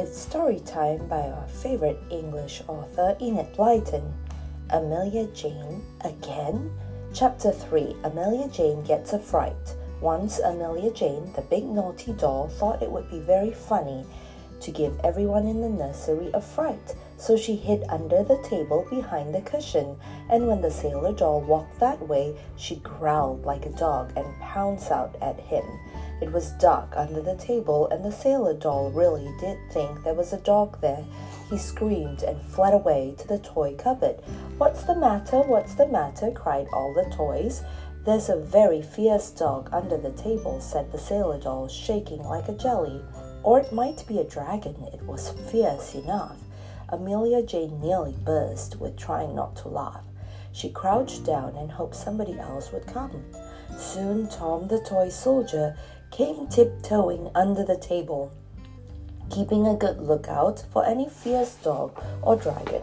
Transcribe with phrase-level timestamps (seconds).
[0.00, 4.12] It's story time by our favorite English author, Enid Blyton.
[4.70, 6.70] Amelia Jane again?
[7.12, 9.74] Chapter 3 Amelia Jane Gets a Fright.
[10.00, 14.06] Once Amelia Jane, the big naughty doll, thought it would be very funny
[14.60, 19.34] to give everyone in the nursery a fright, so she hid under the table behind
[19.34, 19.96] the cushion,
[20.30, 24.92] and when the sailor doll walked that way, she growled like a dog and pounced
[24.92, 25.64] out at him.
[26.20, 30.32] It was dark under the table, and the sailor doll really did think there was
[30.32, 31.04] a dog there.
[31.48, 34.20] He screamed and fled away to the toy cupboard.
[34.58, 35.38] What's the matter?
[35.42, 36.30] What's the matter?
[36.32, 37.62] cried all the toys.
[38.04, 42.52] There's a very fierce dog under the table, said the sailor doll, shaking like a
[42.52, 43.00] jelly.
[43.42, 44.74] Or it might be a dragon.
[44.92, 46.38] It was fierce enough.
[46.88, 50.04] Amelia Jane nearly burst with trying not to laugh.
[50.52, 53.22] She crouched down and hoped somebody else would come.
[53.76, 55.76] Soon Tom the toy soldier
[56.10, 58.32] came tiptoeing under the table,
[59.30, 62.82] keeping a good lookout for any fierce dog or dragon.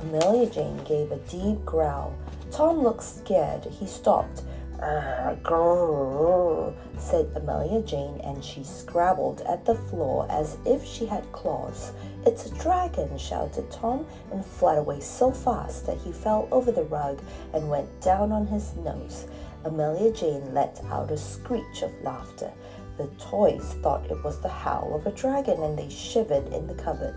[0.00, 2.14] Amelia Jane gave a deep growl.
[2.50, 3.64] Tom looked scared.
[3.64, 4.42] He stopped.
[4.80, 11.30] Ah, Grrr, said Amelia Jane, and she scrabbled at the floor as if she had
[11.32, 11.90] claws.
[12.24, 16.84] It's a dragon, shouted Tom, and fled away so fast that he fell over the
[16.84, 17.20] rug
[17.52, 19.26] and went down on his nose.
[19.68, 22.50] Amelia Jane let out a screech of laughter.
[22.96, 26.74] The toys thought it was the howl of a dragon and they shivered in the
[26.74, 27.14] cupboard.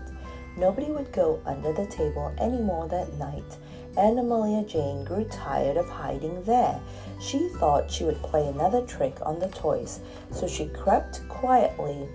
[0.58, 3.56] Nobody would go under the table any more that night,
[3.96, 6.78] and Amelia Jane grew tired of hiding there.
[7.22, 10.00] She thought she would play another trick on the toys,
[10.30, 12.06] so she crept quietly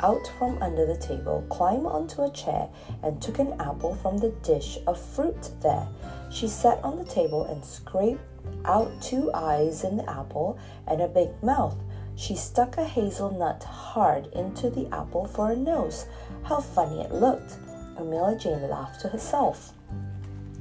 [0.00, 2.68] out from under the table, climbed onto a chair,
[3.02, 5.86] and took an apple from the dish of fruit there.
[6.30, 8.20] She sat on the table and scraped
[8.64, 11.76] out two eyes in the apple and a big mouth.
[12.16, 16.06] She stuck a hazelnut hard into the apple for a nose.
[16.42, 17.58] How funny it looked!
[17.96, 19.72] Amelia Jane laughed to herself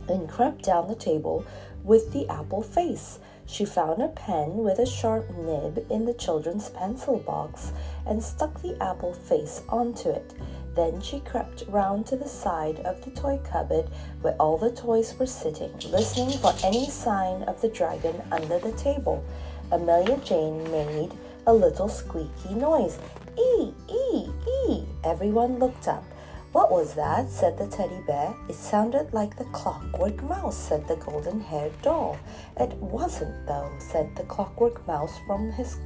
[0.07, 1.45] and crept down the table
[1.83, 3.19] with the apple face.
[3.45, 7.73] She found a pen with a sharp nib in the children's pencil box
[8.05, 10.33] and stuck the apple face onto it.
[10.73, 13.89] Then she crept round to the side of the toy cupboard
[14.21, 18.71] where all the toys were sitting, listening for any sign of the dragon under the
[18.73, 19.23] table.
[19.71, 21.11] Amelia Jane made
[21.45, 22.99] a little squeaky noise.
[23.37, 24.85] Ee, ee, ee.
[25.03, 26.05] Everyone looked up.
[26.51, 27.29] What was that?
[27.29, 28.35] said the teddy bear.
[28.49, 32.17] It sounded like the clockwork mouse, said the golden haired doll.
[32.59, 35.77] It wasn't, though, said the clockwork mouse from his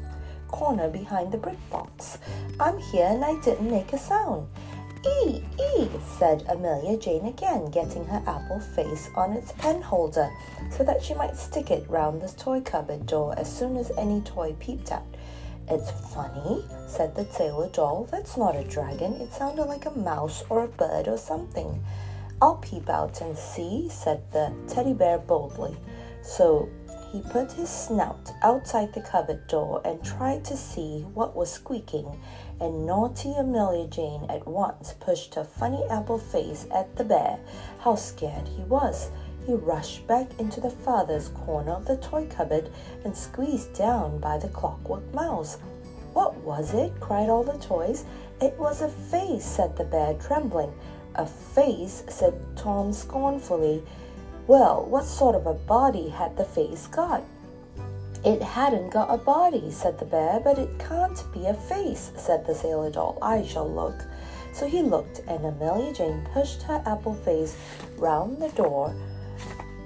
[0.47, 2.17] corner behind the brick box.
[2.59, 4.47] I'm here and I didn't make a sound.
[5.05, 5.87] Ee, ee,
[6.17, 10.31] said Amelia Jane again, getting her apple face on its pen holder
[10.71, 14.21] so that she might stick it round the toy cupboard door as soon as any
[14.21, 15.05] toy peeped out.
[15.67, 18.07] It's funny, said the sailor doll.
[18.11, 19.13] That's not a dragon.
[19.13, 21.83] It sounded like a mouse or a bird or something.
[22.41, 25.75] I'll peep out and see, said the teddy bear boldly.
[26.21, 26.69] So
[27.11, 32.19] he put his snout outside the cupboard door and tried to see what was squeaking,
[32.59, 37.39] and naughty Amelia Jane at once pushed her funny apple face at the bear.
[37.79, 39.11] How scared he was!
[39.45, 42.71] He rushed back into the farthest corner of the toy cupboard
[43.03, 45.59] and squeezed down by the clockwork mouse.
[46.13, 46.99] What was it?
[46.99, 48.05] cried all the toys.
[48.41, 50.73] It was a face, said the bear, trembling.
[51.13, 53.83] A face, said Tom scornfully.
[54.47, 57.23] Well, what sort of a body had the face got?
[58.23, 62.47] It hadn't got a body, said the bear, but it can't be a face, said
[62.47, 63.19] the sailor doll.
[63.21, 64.05] I shall look.
[64.53, 67.55] So he looked, and Amelia Jane pushed her apple face
[67.97, 68.95] round the door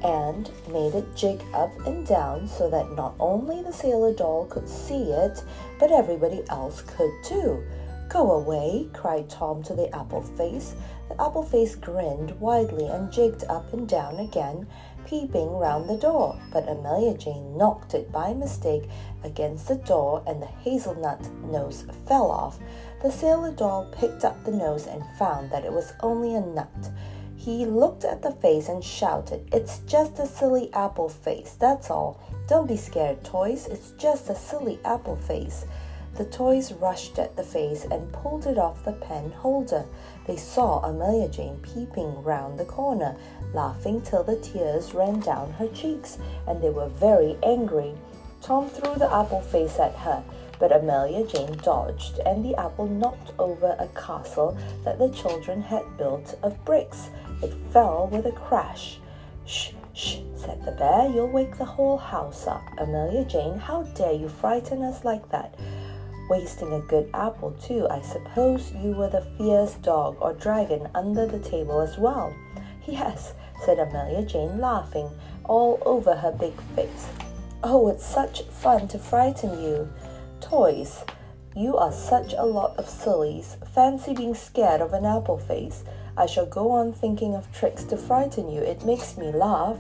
[0.03, 4.67] and made it jig up and down so that not only the sailor doll could
[4.67, 5.43] see it,
[5.79, 7.63] but everybody else could too.
[8.09, 10.73] Go away, cried Tom to the apple face.
[11.09, 14.65] The apple face grinned widely and jigged up and down again,
[15.05, 16.39] peeping round the door.
[16.51, 18.89] But Amelia Jane knocked it by mistake
[19.23, 22.57] against the door, and the hazelnut nose fell off.
[23.03, 26.89] The sailor doll picked up the nose and found that it was only a nut.
[27.39, 32.19] He looked at the face and shouted, It's just a silly apple face, that's all.
[32.47, 33.65] Don't be scared, toys.
[33.68, 35.63] It's just a silly apple face.
[36.15, 39.86] The toys rushed at the face and pulled it off the pen holder.
[40.27, 43.15] They saw Amelia Jane peeping round the corner,
[43.53, 47.94] laughing till the tears ran down her cheeks, and they were very angry.
[48.41, 50.21] Tom threw the apple face at her,
[50.59, 55.97] but Amelia Jane dodged, and the apple knocked over a castle that the children had
[55.97, 57.09] built of bricks.
[57.41, 59.00] It fell with a crash.
[59.45, 61.09] Shh, shh, said the bear.
[61.09, 62.63] You'll wake the whole house up.
[62.77, 65.57] Amelia Jane, how dare you frighten us like that?
[66.29, 67.88] Wasting a good apple, too.
[67.89, 72.35] I suppose you were the fierce dog or dragon under the table as well.
[72.88, 73.33] Yes,
[73.65, 75.12] said Amelia Jane, laughing
[75.44, 77.07] all over her big face.
[77.62, 79.88] Oh, it's such fun to frighten you.
[80.41, 81.03] Toys,
[81.56, 83.57] you are such a lot of sillies.
[83.75, 85.83] Fancy being scared of an apple face.
[86.15, 88.62] I shall go on thinking of tricks to frighten you.
[88.62, 89.77] It makes me laugh.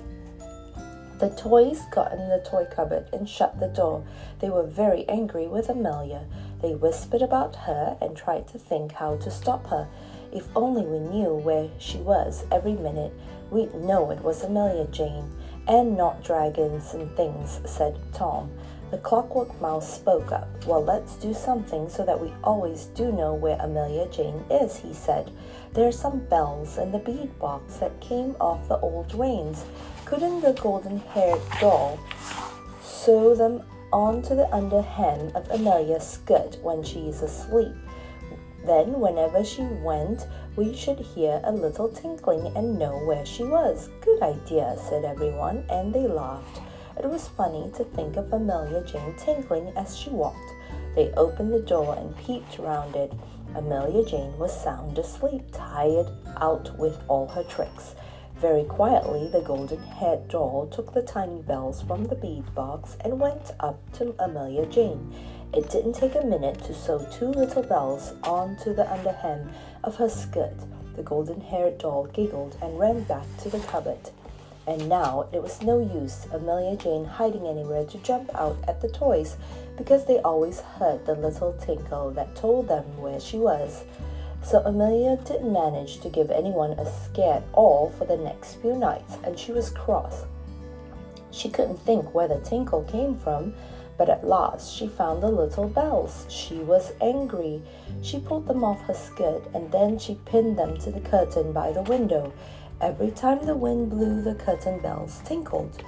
[1.19, 4.05] The toys got in the toy cupboard and shut the door.
[4.39, 6.25] They were very angry with Amelia.
[6.61, 9.87] They whispered about her and tried to think how to stop her.
[10.31, 13.13] If only we knew where she was every minute,
[13.49, 15.29] we'd know it was Amelia Jane,
[15.67, 18.51] and not dragons and things, said Tom.
[18.91, 20.65] The clockwork mouse spoke up.
[20.65, 24.95] Well, let's do something so that we always do know where Amelia Jane is, he
[24.95, 25.31] said.
[25.73, 29.63] There are some bells in the bead box that came off the old reins.
[30.05, 31.99] Couldn't the golden haired doll
[32.81, 33.61] sew them
[33.93, 37.75] onto the under hem of Amelia's skirt when she is asleep?
[38.65, 40.25] Then, whenever she went,
[40.55, 43.89] we should hear a little tinkling and know where she was.
[44.01, 46.59] Good idea, said everyone, and they laughed.
[46.99, 50.51] It was funny to think of Amelia Jane tinkling as she walked.
[50.95, 53.13] They opened the door and peeped round it.
[53.55, 57.95] Amelia Jane was sound asleep, tired out with all her tricks.
[58.35, 63.19] Very quietly, the golden haired doll took the tiny bells from the bead box and
[63.19, 65.13] went up to Amelia Jane.
[65.53, 69.51] It didn't take a minute to sew two little bells onto the underhem
[69.85, 70.57] of her skirt.
[70.97, 74.11] The golden haired doll giggled and ran back to the cupboard.
[74.69, 78.87] And now it was no use Amelia Jane hiding anywhere to jump out at the
[78.87, 79.35] toys
[79.75, 83.83] because they always heard the little tinkle that told them where she was.
[84.43, 88.75] So Amelia didn't manage to give anyone a scare at all for the next few
[88.75, 90.25] nights, and she was cross.
[91.31, 93.55] She couldn't think where the tinkle came from,
[93.97, 96.27] but at last she found the little bells.
[96.29, 97.63] She was angry.
[98.03, 101.71] She pulled them off her skirt, and then she pinned them to the curtain by
[101.71, 102.31] the window.
[102.81, 105.83] Every time the wind blew, the curtain bells tinkled.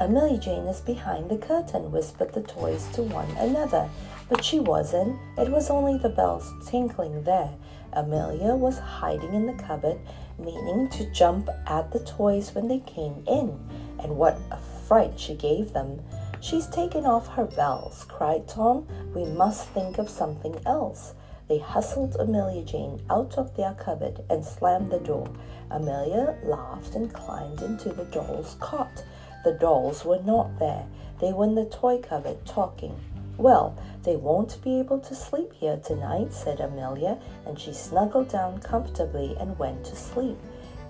[0.00, 3.88] Amelia Jane is behind the curtain, whispered the toys to one another.
[4.28, 5.18] But she wasn't.
[5.38, 7.50] It was only the bells tinkling there.
[7.92, 10.00] Amelia was hiding in the cupboard,
[10.38, 13.58] meaning to jump at the toys when they came in,
[14.00, 16.00] and what a fright she gave them.
[16.40, 18.88] She's taken off her bells, cried Tom.
[19.14, 21.14] We must think of something else.
[21.48, 25.28] They hustled Amelia Jane out of their cupboard and slammed the door.
[25.70, 29.04] Amelia laughed and climbed into the doll's cot.
[29.44, 30.86] The dolls were not there.
[31.20, 32.98] They were in the toy cupboard talking.
[33.38, 38.60] Well, they won't be able to sleep here tonight, said Amelia, and she snuggled down
[38.60, 40.38] comfortably and went to sleep.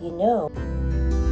[0.00, 1.31] You know,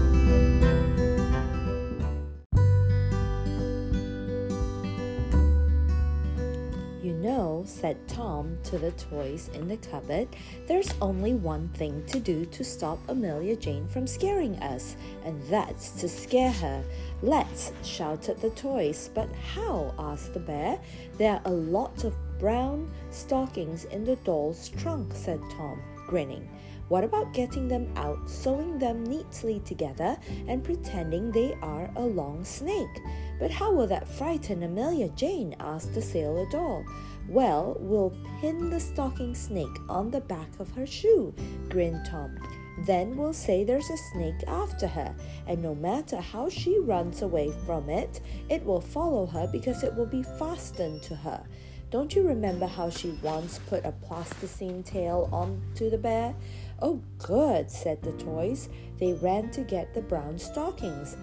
[7.70, 10.28] said Tom to the toys in the cupboard,
[10.66, 15.90] there's only one thing to do to stop Amelia Jane from scaring us, and that's
[16.00, 16.82] to scare her.
[17.22, 19.10] Let's, shouted the toys.
[19.14, 19.94] But how?
[19.98, 20.78] asked the bear.
[21.18, 26.48] There are a lot of brown stockings in the doll's trunk, said Tom, grinning.
[26.90, 32.42] What about getting them out, sewing them neatly together, and pretending they are a long
[32.42, 33.00] snake?
[33.38, 35.54] But how will that frighten Amelia Jane?
[35.60, 36.84] asked the sailor doll.
[37.28, 41.32] Well, we'll pin the stocking snake on the back of her shoe,
[41.68, 42.36] grinned Tom.
[42.80, 45.14] Then we'll say there's a snake after her,
[45.46, 49.94] and no matter how she runs away from it, it will follow her because it
[49.94, 51.46] will be fastened to her.
[51.90, 56.36] Don't you remember how she once put a plasticine tail onto the bear?
[56.80, 58.68] Oh, good, said the toys.
[59.00, 61.16] They ran to get the brown stockings.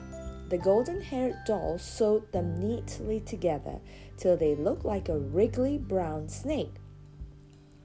[0.49, 3.79] The golden haired doll sewed them neatly together
[4.17, 6.75] till they looked like a wriggly brown snake.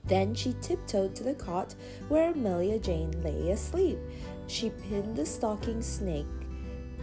[0.05, 1.77] Then she tiptoed to the cot
[2.09, 3.99] where Amelia Jane lay asleep.
[4.49, 6.27] She pinned the stocking snake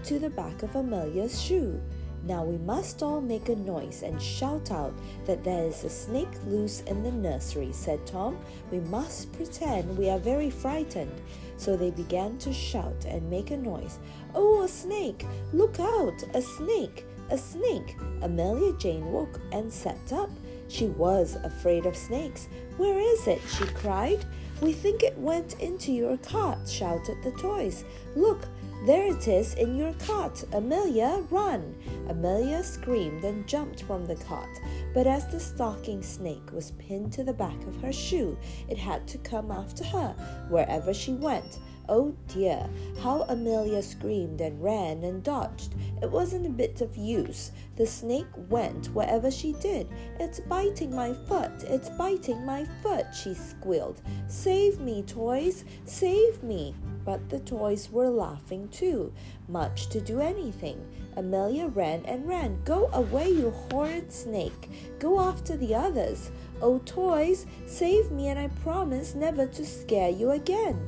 [0.03, 1.81] to the back of Amelia's shoe.
[2.29, 4.93] Now we must all make a noise and shout out
[5.25, 8.38] that there is a snake loose in the nursery, said Tom.
[8.69, 11.21] We must pretend we are very frightened.
[11.57, 13.98] So they began to shout and make a noise.
[14.36, 15.25] Oh, a snake!
[15.53, 16.24] Look out!
[16.36, 17.03] A snake!
[17.31, 17.98] A snake!
[18.21, 20.29] Amelia Jane woke and sat up.
[20.67, 22.48] She was afraid of snakes.
[22.77, 23.41] Where is it?
[23.57, 24.24] she cried.
[24.62, 27.86] We think it went into your cot, shouted the toys.
[28.15, 28.45] Look,
[28.86, 30.43] there it is in your cot.
[30.53, 31.75] Amelia, run!
[32.07, 34.50] Amelia screamed and jumped from the cot.
[34.93, 39.07] But as the stocking snake was pinned to the back of her shoe, it had
[39.09, 40.15] to come after her
[40.50, 41.59] wherever she went.
[41.91, 42.69] Oh dear,
[43.01, 45.74] how Amelia screamed and ran and dodged.
[46.03, 47.51] It wasn't a bit of use.
[47.77, 49.88] The snake went wherever she did.
[50.19, 54.01] It's biting my foot, it's biting my foot, she squealed.
[54.27, 56.75] Save me, toys, save me.
[57.10, 59.12] But the toys were laughing too,
[59.48, 60.86] much to do anything.
[61.18, 62.62] Amelia ran and ran.
[62.63, 64.70] Go away, you horrid snake.
[65.00, 66.30] Go after the others.
[66.62, 70.80] Oh, toys, save me, and I promise never to scare you again.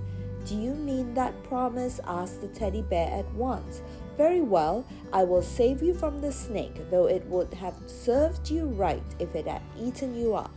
[0.45, 1.99] Do you mean that promise?
[2.05, 3.81] asked the teddy bear at once.
[4.15, 8.67] Very well, I will save you from the snake, though it would have served you
[8.67, 10.53] right if it had eaten you up.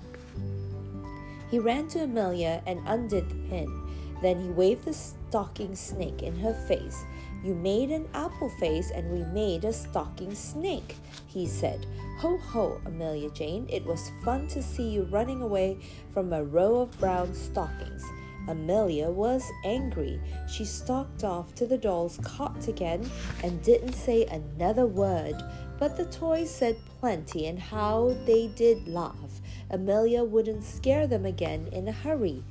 [1.50, 3.83] He ran to Amelia and undid the pin.
[4.23, 7.04] Then he waved the stocking snake in her face.
[7.42, 11.87] You made an apple face and we made a stocking snake, he said.
[12.18, 15.78] Ho ho, Amelia Jane, it was fun to see you running away
[16.12, 18.02] from a row of brown stockings.
[18.49, 20.21] Amelia was angry.
[20.49, 23.11] She stalked off to the doll's cot again
[23.42, 25.35] and didn't say another word.
[25.78, 29.40] But the toys said plenty and how they did laugh.
[29.71, 32.44] Amelia wouldn't scare them again in a hurry.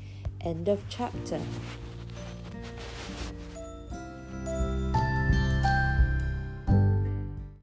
[0.44, 1.40] End of chapter.